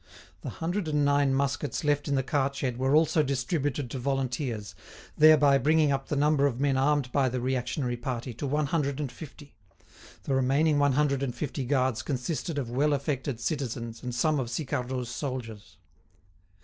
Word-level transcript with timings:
The 0.41 0.49
hundred 0.49 0.87
and 0.87 1.05
nine 1.05 1.31
muskets 1.31 1.83
left 1.83 2.07
in 2.07 2.15
the 2.15 2.23
cart 2.23 2.55
shed 2.55 2.77
were 2.79 2.95
also 2.95 3.21
distributed 3.21 3.91
to 3.91 3.99
volunteers, 3.99 4.73
thereby 5.15 5.59
bringing 5.59 5.91
up 5.91 6.07
the 6.07 6.15
number 6.15 6.47
of 6.47 6.59
men 6.59 6.75
armed 6.75 7.11
by 7.11 7.29
the 7.29 7.39
reactionary 7.39 7.97
party 7.97 8.33
to 8.33 8.47
one 8.47 8.65
hundred 8.65 8.99
and 8.99 9.11
fifty; 9.11 9.53
the 10.23 10.33
remaining 10.33 10.79
one 10.79 10.93
hundred 10.93 11.21
and 11.21 11.35
fifty 11.35 11.65
guards 11.65 12.01
consisted 12.01 12.57
of 12.57 12.67
well 12.71 12.93
affected 12.93 13.39
citizens 13.39 14.01
and 14.01 14.15
some 14.15 14.39
of 14.39 14.49
Sicardot's 14.49 15.09
soldiers. 15.11 15.77